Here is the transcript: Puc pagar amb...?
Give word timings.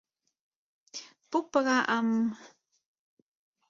Puc 1.37 1.53
pagar 1.59 1.79
amb...? 2.01 2.45